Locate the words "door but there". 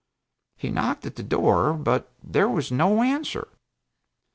1.23-2.49